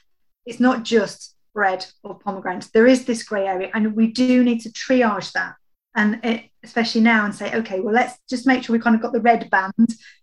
[0.45, 2.71] it's not just bread or pomegranates.
[2.71, 5.55] There is this grey area, and we do need to triage that.
[5.97, 9.03] And it, especially now, and say, okay, well, let's just make sure we kind of
[9.03, 9.73] got the red band.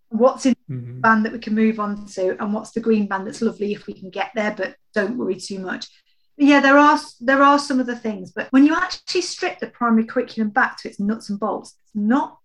[0.09, 1.01] What's in Mhm.
[1.01, 3.85] band that we can move on to and what's the green band that's lovely if
[3.87, 5.87] we can get there but don't worry too much
[6.37, 9.67] yeah there are there are some of the things but when you actually strip the
[9.67, 12.39] primary curriculum back to its nuts and bolts it's not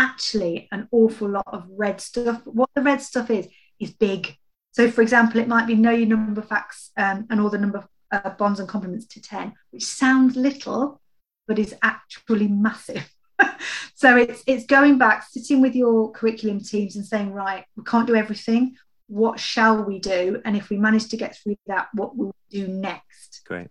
[0.00, 2.40] actually an awful lot of red stuff.
[2.46, 3.46] What the red stuff is
[3.78, 4.34] is big.
[4.72, 7.84] So for example it might be know your number facts um, and all the number
[8.10, 11.00] uh, bonds and complements to 10 which sounds little
[11.46, 13.08] but is actually massive.
[13.94, 18.06] So it's it's going back sitting with your curriculum teams and saying right we can't
[18.06, 18.76] do everything.
[19.08, 20.40] What shall we do?
[20.46, 23.66] And if we manage to get through that what will we do next Great.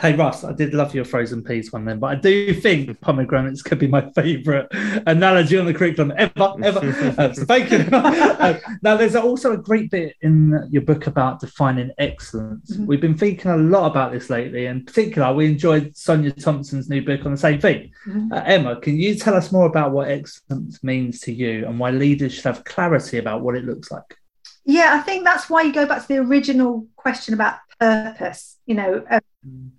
[0.00, 3.62] Hey Russ, I did love your frozen peas one then, but I do think pomegranates
[3.62, 4.66] could be my favourite
[5.06, 7.14] analogy on the curriculum ever, ever.
[7.18, 7.78] Uh, so thank you.
[8.38, 12.76] Uh, now, there's also a great bit in your book about defining excellence.
[12.76, 12.86] Mhm.
[12.86, 16.88] We've been thinking a lot about this lately, and in particular, we enjoyed Sonia Thompson's
[16.88, 17.90] new book on the same thing.
[18.06, 18.32] Mhm.
[18.32, 21.90] Uh, Emma, can you tell us more about what excellence means to you and why
[21.90, 24.16] leaders should have clarity about what it looks like?
[24.64, 28.74] yeah i think that's why you go back to the original question about purpose you
[28.74, 29.20] know uh,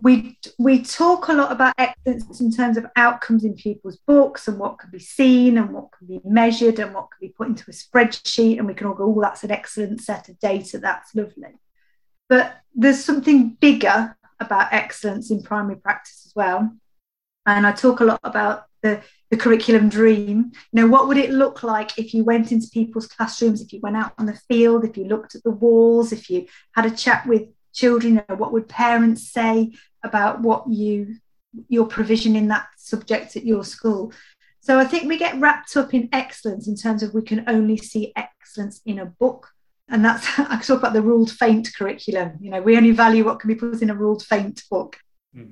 [0.01, 4.57] we we talk a lot about excellence in terms of outcomes in people's books and
[4.57, 7.69] what can be seen and what can be measured and what can be put into
[7.69, 11.13] a spreadsheet and we can all go oh that's an excellent set of data that's
[11.13, 11.53] lovely.
[12.29, 16.71] But there's something bigger about excellence in primary practice as well
[17.45, 20.51] and i talk a lot about the the curriculum dream.
[20.71, 23.79] You know what would it look like if you went into people's classrooms if you
[23.81, 26.91] went out on the field if you looked at the walls if you had a
[26.91, 29.71] chat with children know, what would parents say
[30.03, 31.15] about what you
[31.67, 34.13] your provision in that subject at your school
[34.59, 37.77] so i think we get wrapped up in excellence in terms of we can only
[37.77, 39.49] see excellence in a book
[39.87, 43.39] and that's i talk about the ruled feint curriculum you know we only value what
[43.39, 44.97] can be put in a ruled feint book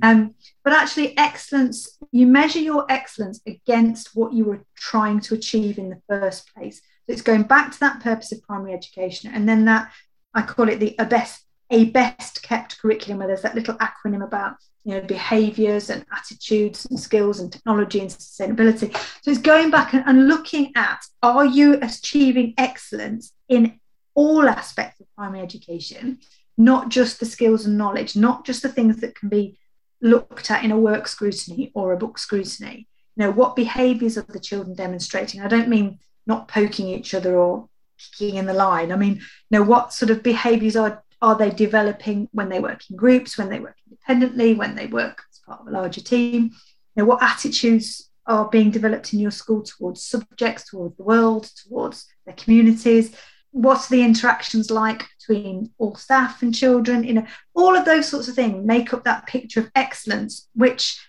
[0.02, 5.78] um, but actually, excellence, you measure your excellence against what you were trying to achieve
[5.78, 6.78] in the first place.
[6.78, 9.32] So it's going back to that purpose of primary education.
[9.34, 9.92] And then that,
[10.34, 14.24] I call it the a best, a best kept curriculum, where there's that little acronym
[14.24, 18.96] about you know behaviors and attitudes and skills and technology and sustainability.
[19.22, 23.80] So it's going back and, and looking at are you achieving excellence in
[24.16, 26.20] all aspects of primary education,
[26.58, 29.60] not just the skills and knowledge, not just the things that can be
[30.02, 32.88] looked at in a work scrutiny or a book scrutiny.
[33.16, 35.42] You know, what behaviours are the children demonstrating?
[35.42, 38.92] I don't mean not poking each other or kicking in the line.
[38.92, 42.82] I mean, you know, what sort of behaviours are are they developing when they work
[42.90, 46.52] in groups, when they work independently, when they work as part of a larger team?
[46.96, 51.50] You know, what attitudes are being developed in your school towards subjects, towards the world,
[51.66, 53.16] towards their communities?
[53.52, 57.04] What are the interactions like between all staff and children.
[57.04, 61.00] You know, all of those sorts of things make up that picture of excellence, which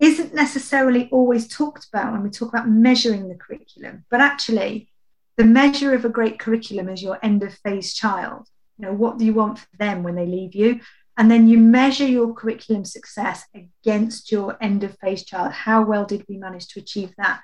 [0.00, 4.90] isn't necessarily always talked about when we talk about measuring the curriculum, but actually
[5.36, 8.48] the measure of a great curriculum is your end of phase child.
[8.78, 10.80] You know, what do you want for them when they leave you?
[11.16, 15.52] And then you measure your curriculum success against your end of phase child.
[15.52, 17.42] How well did we manage to achieve that?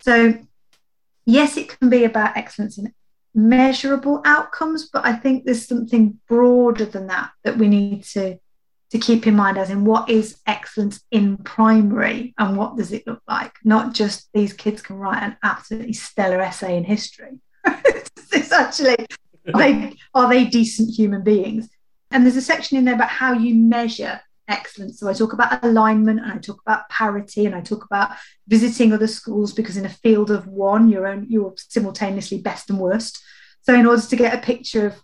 [0.00, 0.38] So,
[1.26, 2.94] yes, it can be about excellence in
[3.34, 8.38] measurable outcomes, but I think there's something broader than that that we need to,
[8.90, 13.06] to keep in mind, as in what is excellence in primary and what does it
[13.06, 13.52] look like?
[13.64, 17.38] Not just these kids can write an absolutely stellar essay in history.
[17.66, 18.96] it's actually,
[19.54, 21.68] are they, are they decent human beings?
[22.10, 24.98] And there's a section in there about how you measure excellence.
[24.98, 28.10] So I talk about alignment and I talk about parity and I talk about
[28.48, 32.78] visiting other schools because in a field of one, you're own, you're simultaneously best and
[32.78, 33.22] worst.
[33.62, 34.94] So in order to get a picture of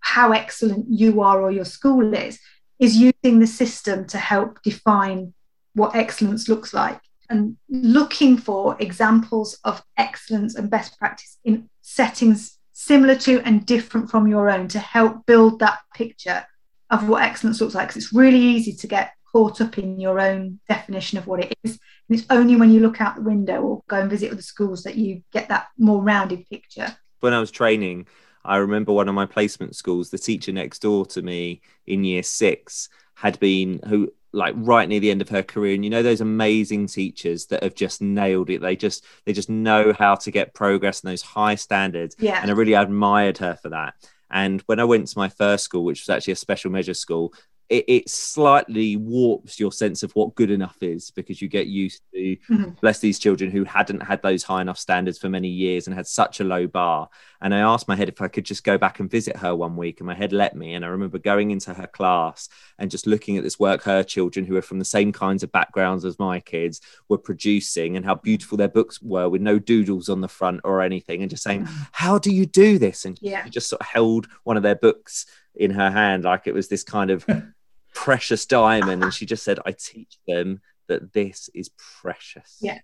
[0.00, 2.40] how excellent you are or your school is,
[2.78, 5.34] is using the system to help define
[5.74, 12.57] what excellence looks like and looking for examples of excellence and best practice in settings
[12.78, 16.46] similar to and different from your own to help build that picture
[16.90, 17.88] of what excellence looks like.
[17.88, 21.52] Because it's really easy to get caught up in your own definition of what it
[21.64, 21.72] is.
[22.08, 24.84] And it's only when you look out the window or go and visit other schools
[24.84, 26.96] that you get that more rounded picture.
[27.18, 28.06] When I was training,
[28.44, 32.22] I remember one of my placement schools, the teacher next door to me in year
[32.22, 35.74] six had been who like right near the end of her career.
[35.74, 38.60] And you know those amazing teachers that have just nailed it?
[38.60, 42.16] They just they just know how to get progress and those high standards.
[42.18, 42.40] Yeah.
[42.40, 43.94] And i really admired her for that.
[44.30, 47.32] And when i went to my first school which was actually a special measure school
[47.68, 52.02] it, it, slightly warps your sense of what good enough is because you get used
[52.12, 52.70] to mm-hmm.
[52.80, 56.06] bless these children who hadn't had those high enough standards for many years and had
[56.06, 57.08] such a low bar
[57.42, 59.76] and i asked my head if i could just go back and visit her one
[59.76, 63.06] week and my head let me and i remember going into her class and just
[63.06, 66.18] looking at this work her children who are from the same kinds of backgrounds as
[66.18, 70.28] my kids were producing and how beautiful their books were with no doodles on the
[70.28, 71.82] front or anything and just saying mm-hmm.
[71.92, 73.44] how do you do this and yeah.
[73.44, 76.68] she just sort of held one of their books in her hand like it was
[76.68, 77.26] this kind of
[78.04, 79.02] precious diamond.
[79.02, 82.58] And she just said, I teach them that this is precious.
[82.60, 82.78] Yeah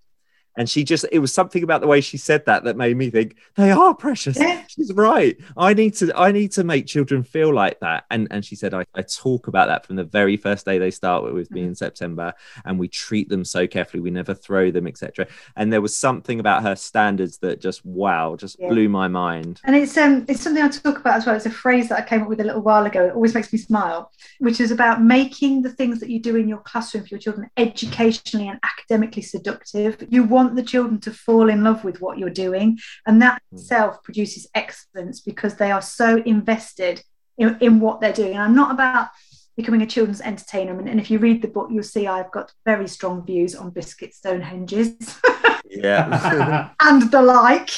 [0.56, 3.10] and she just it was something about the way she said that that made me
[3.10, 4.38] think they are precious.
[4.38, 4.62] Yeah.
[4.68, 5.36] she's right.
[5.56, 8.04] I need to i need to make children feel like that.
[8.10, 10.90] And and she said i, I talk about that from the very first day they
[10.90, 11.68] start with, with me mm.
[11.68, 14.02] in september and we treat them so carefully.
[14.02, 18.36] We never throw them etc and there was something about her standards that just wow
[18.36, 18.68] just yeah.
[18.68, 19.60] blew my mind.
[19.64, 21.36] And it's um it's something i talk about as well.
[21.36, 23.06] It's a phrase that i came up with a little while ago.
[23.06, 26.48] It always makes me smile which is about making the things that you do in
[26.48, 29.96] your classroom for your children educationally and academically seductive.
[30.08, 32.78] You want want the children to fall in love with what you're doing.
[33.06, 33.58] And that mm.
[33.58, 37.02] itself produces excellence because they are so invested
[37.38, 38.34] in, in what they're doing.
[38.34, 39.08] And I'm not about
[39.56, 40.78] becoming a children's entertainer.
[40.78, 44.12] And, if you read the book, you'll see I've got very strong views on biscuit
[44.12, 45.20] Stonehenges.
[45.68, 46.70] yeah.
[46.80, 47.70] and the like.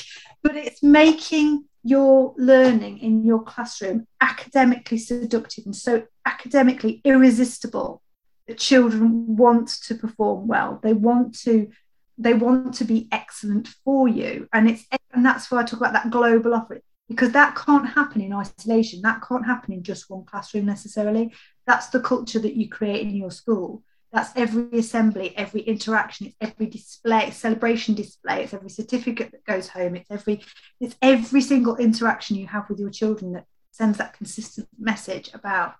[0.42, 8.02] But it's making your learning in your classroom academically seductive and so academically irresistible
[8.46, 10.80] that children want to perform well.
[10.82, 11.70] They want to
[12.18, 14.48] they want to be excellent for you.
[14.52, 18.20] And it's and that's why i talk about that global offer because that can't happen
[18.20, 19.00] in isolation.
[19.02, 21.32] That can't happen in just one classroom necessarily.
[21.66, 23.82] That's the culture that you create in your school.
[24.12, 29.68] That's every assembly every interaction it's every display celebration display it's every certificate that goes
[29.68, 30.42] home it's every
[30.80, 35.74] it's every single interaction you have with your children that sends that consistent message about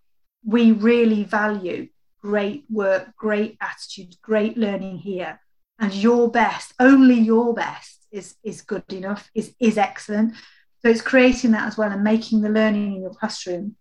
[0.45, 1.89] we really value
[2.21, 5.41] great work great attitudes great learning here
[5.79, 10.35] and your best, only your best is is good enough, is is excellent.
[10.83, 13.77] So it's creating that as well and making the learning in your classroom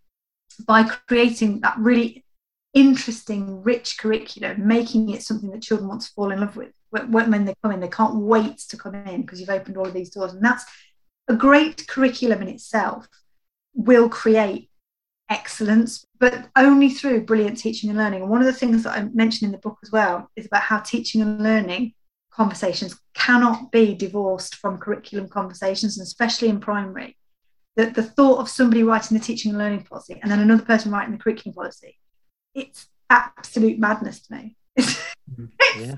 [0.66, 2.26] by creating that really
[2.74, 7.46] interesting, rich curriculum, making it something that children want to fall in love with when
[7.46, 7.80] they come in.
[7.80, 10.66] They can't wait to come in because you've opened all of these doors, and that's
[11.28, 13.08] a great curriculum in itself.
[13.74, 14.70] Will create
[15.30, 18.22] excellence, but only through brilliant teaching and learning.
[18.22, 20.62] And one of the things that I mentioned in the book as well is about
[20.62, 21.94] how teaching and learning
[22.32, 27.18] conversations cannot be divorced from curriculum conversations, and especially in primary.
[27.76, 30.92] That the thought of somebody writing the teaching and learning policy and then another person
[30.92, 31.98] writing the curriculum policy,
[32.54, 34.56] it's absolute madness to me.
[35.28, 35.82] Mm-hmm.
[35.82, 35.96] yeah.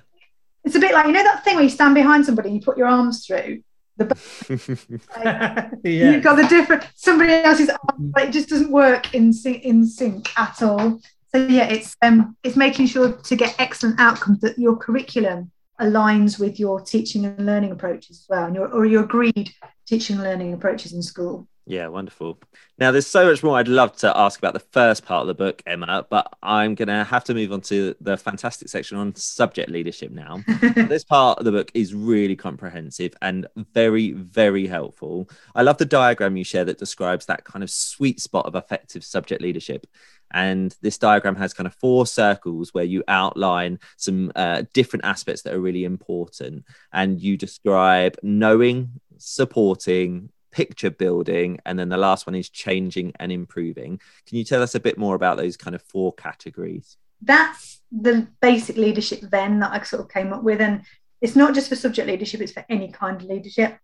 [0.64, 2.64] It's a bit like you know that thing where you stand behind somebody and you
[2.64, 3.62] put your arms through
[3.98, 6.12] the like, yeah.
[6.12, 10.30] you've got the different somebody else's but it just doesn't work in sync, in sync
[10.38, 11.00] at all.
[11.34, 16.40] So yeah, it's um it's making sure to get excellent outcomes that your curriculum aligns
[16.40, 19.54] with your teaching and learning approaches as well, and your or your agreed
[19.86, 21.48] teaching and learning approaches in school.
[21.70, 22.40] Yeah, wonderful.
[22.78, 25.34] Now, there's so much more I'd love to ask about the first part of the
[25.34, 29.14] book, Emma, but I'm going to have to move on to the fantastic section on
[29.16, 30.42] subject leadership now.
[30.76, 35.30] this part of the book is really comprehensive and very, very helpful.
[35.56, 39.04] I love the diagram you share that describes that kind of sweet spot of effective
[39.04, 39.88] subject leadership.
[40.32, 45.42] And this diagram has kind of four circles where you outline some uh, different aspects
[45.42, 46.64] that are really important.
[46.94, 53.32] And you describe knowing, supporting, picture building, and then the last one is changing and
[53.32, 54.00] improving.
[54.26, 56.98] Can you tell us a bit more about those kind of four categories?
[57.22, 60.62] That's the basic leadership then that I sort of came up with.
[60.62, 60.84] And
[61.22, 63.78] it's not just for subject leadership, it's for any kind of leadership.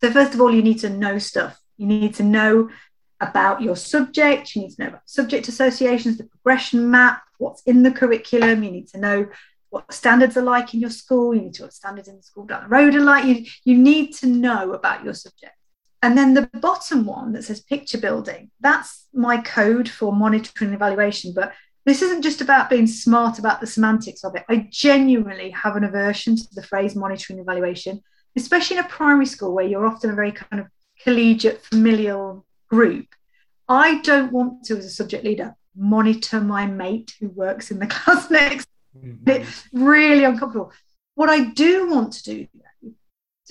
[0.00, 1.60] So, first of all, you need to know stuff.
[1.76, 2.70] You need to know
[3.20, 7.82] about your subject, you need to know about subject associations, the progression map, what's in
[7.82, 9.28] the curriculum, you need to know
[9.68, 12.22] what standards are like in your school, you need to know what standards in the
[12.22, 13.24] school down the road are like.
[13.24, 15.52] You, you need to know about your subject.
[16.02, 20.74] And then the bottom one that says picture building, that's my code for monitoring and
[20.74, 21.32] evaluation.
[21.34, 21.52] But
[21.84, 24.44] this isn't just about being smart about the semantics of it.
[24.48, 28.02] I genuinely have an aversion to the phrase monitoring and evaluation,
[28.36, 30.68] especially in a primary school where you're often a very kind of
[31.02, 33.06] collegiate, familial group.
[33.68, 37.86] I don't want to, as a subject leader, monitor my mate who works in the
[37.88, 38.68] class next.
[38.96, 39.28] Mm-hmm.
[39.28, 40.72] It's really uncomfortable.
[41.14, 42.46] What I do want to do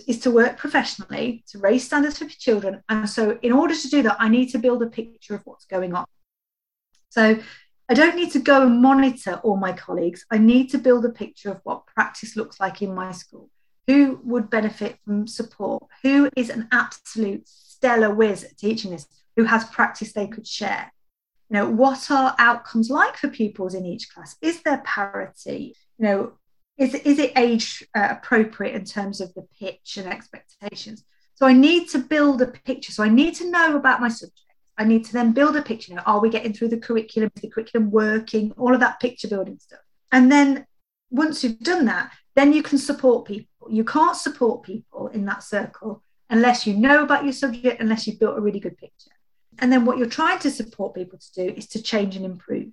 [0.08, 2.82] is to work professionally, to raise standards for children.
[2.90, 5.66] And so, in order to do that, I need to build a picture of what's
[5.66, 6.06] going on.
[7.10, 7.40] So,
[7.90, 10.24] I don't need to go and monitor all my colleagues.
[10.30, 13.50] I need to build a picture of what practice looks like in my school.
[13.88, 15.84] Who would benefit from support?
[16.04, 19.08] Who is an absolute stellar whiz at teaching this?
[19.36, 20.94] Who has practice they could share?
[21.50, 24.36] You know, what are outcomes like for pupils in each class?
[24.40, 25.76] Is there parity?
[25.98, 26.34] You know,
[26.80, 31.04] is, is it age uh, appropriate in terms of the pitch and expectations?
[31.36, 32.92] So I need to build a picture.
[32.92, 34.42] So I need to know about my subject.
[34.78, 35.92] I need to then build a picture.
[35.92, 37.30] You know, are we getting through the curriculum?
[37.36, 38.54] Is the curriculum working?
[38.58, 39.82] All of that picture building stuff.
[40.12, 40.66] And then
[41.12, 43.70] once you've done that, then you can support people.
[43.70, 48.20] You can't support people in that circle unless you know about your subject, unless you've
[48.20, 49.12] built a really good picture.
[49.60, 52.70] And then what you're trying to support people to do is to change and improve.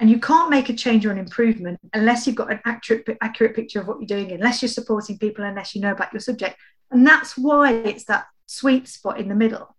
[0.00, 3.54] And you can't make a change or an improvement unless you've got an accurate, accurate
[3.54, 6.56] picture of what you're doing, unless you're supporting people, unless you know about your subject.
[6.90, 9.76] And that's why it's that sweet spot in the middle.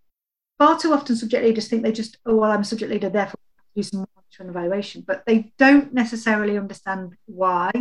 [0.60, 3.40] Far too often, subject leaders think they just, oh, well, I'm a subject leader, therefore
[3.76, 7.72] do some monitoring evaluation, but they don't necessarily understand why.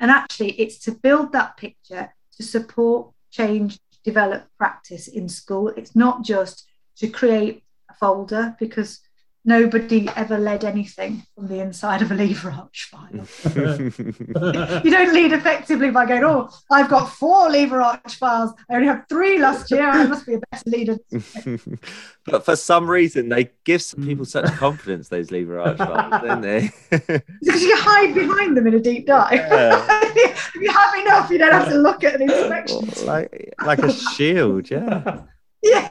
[0.00, 5.68] And actually, it's to build that picture to support, change, develop practice in school.
[5.68, 6.66] It's not just
[6.98, 9.00] to create a folder because
[9.46, 13.08] nobody ever led anything from the inside of a lever arch file.
[14.84, 18.52] you don't lead effectively by going, oh, I've got four lever arch files.
[18.68, 19.88] I only have three last year.
[19.88, 20.98] I must be a better leader.
[22.26, 24.28] but for some reason, they give some people mm.
[24.28, 26.70] such confidence, those lever arch files, don't they?
[26.90, 29.32] because you hide behind them in a deep dive.
[29.32, 29.86] Yeah.
[30.16, 33.06] if you have enough, you don't have to look at an inspection.
[33.06, 35.22] Like, like a shield, yeah.
[35.62, 35.90] Yeah,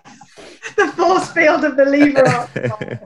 [0.75, 2.99] the force field of the lever arch.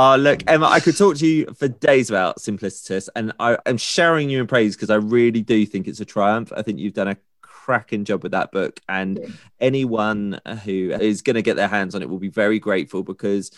[0.00, 3.78] Oh, look, Emma, I could talk to you for days about Simplicitus, and I, am
[3.78, 6.52] sharing you in praise because I really do think it's a triumph.
[6.56, 9.28] I think you've done a cracking job with that book, and yeah.
[9.58, 13.50] anyone who is going to get their hands on it will be very grateful because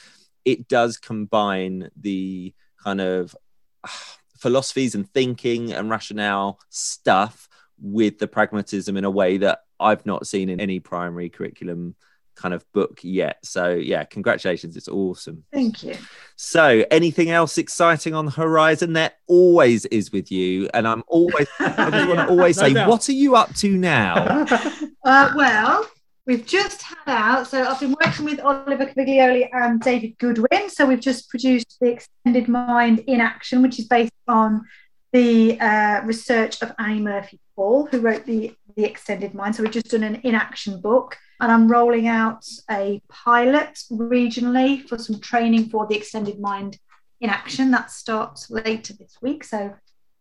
[0.47, 3.37] it does combine the kind of
[3.85, 10.07] ah, philosophies and thinking and rationale stuff with the pragmatism in a way that I've
[10.07, 11.97] not seen in any primary curriculum
[12.37, 13.39] kind of book yet.
[13.45, 14.77] So yeah, congratulations.
[14.77, 15.45] It's awesome.
[15.53, 15.97] Thank you.
[16.37, 18.93] So anything else exciting on the horizon?
[18.93, 20.69] There always is with you.
[20.73, 24.47] And I'm always I just want to always say, what are you up to now?
[25.05, 25.87] uh, well,
[26.27, 30.69] we've just had out, so I've been working with Oliver Caviglioli and David Goodwin.
[30.69, 34.65] So we've just produced the Extended Mind in Action, which is based on
[35.13, 39.55] the uh, research of Annie Murphy Paul, who wrote the, the Extended Mind.
[39.55, 44.87] So we've just done an in action book and I'm rolling out a pilot regionally
[44.89, 46.79] for some training for the extended mind
[47.21, 47.71] in action.
[47.71, 49.45] That starts later this week.
[49.45, 49.75] So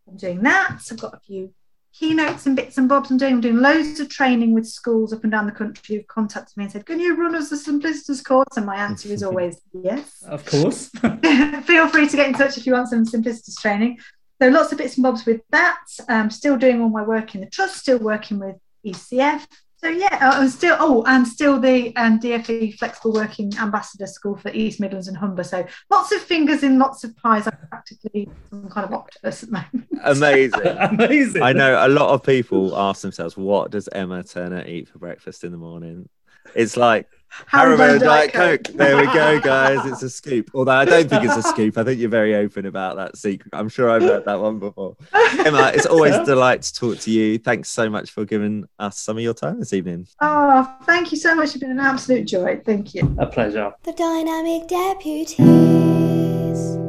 [0.08, 0.82] I'm doing that.
[0.82, 1.54] So I've got a few
[1.94, 3.34] keynotes and bits and bobs I'm doing.
[3.34, 6.64] I'm doing loads of training with schools up and down the country who've contacted me
[6.64, 8.56] and said, Can you run us a Simplicitus course?
[8.56, 10.24] And my answer is always yes.
[10.26, 10.90] Of course.
[11.64, 14.00] Feel free to get in touch if you want some Simplicitus training.
[14.42, 15.82] So lots of bits and bobs with that.
[16.08, 19.46] I'm still doing all my work in the trust, still working with ECF,
[19.82, 24.36] so yeah, I'm uh, still oh, and still the um, DFE Flexible Working Ambassador School
[24.36, 25.46] for East Midlands and Humber.
[25.46, 27.48] So lots of fingers in lots of pies.
[27.48, 29.88] I'm practically some kind of octopus at the moment.
[30.04, 31.42] Amazing, amazing.
[31.42, 35.46] I know a lot of people ask themselves, "What does Emma Turner eat for breakfast
[35.46, 36.10] in the morning?"
[36.56, 37.08] It's like
[37.52, 38.64] Haribo Diet Coke.
[38.76, 39.86] There we go, guys.
[39.86, 40.52] It's a scoop.
[40.54, 41.78] Although I don't think it's a scoop.
[41.78, 43.50] I think you're very open about that secret.
[43.54, 44.96] I'm sure I've heard that one before.
[45.14, 47.38] Emma, it's always a delight to talk to you.
[47.38, 50.08] Thanks so much for giving us some of your time this evening.
[50.22, 51.50] Oh, thank you so much.
[51.50, 52.62] It's been an absolute joy.
[52.66, 53.16] Thank you.
[53.20, 53.74] A pleasure.
[53.84, 56.89] The Dynamic Deputies.